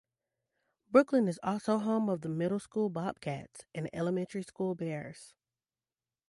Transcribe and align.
Brooklyn 0.89 1.27
is 1.27 1.39
also 1.43 1.77
home 1.77 2.09
of 2.09 2.21
the 2.21 2.27
Middle 2.29 2.57
School 2.57 2.89
Bobcats 2.89 3.65
and 3.75 3.87
Elementary 3.93 4.41
School 4.41 4.73
Bears. 4.73 5.35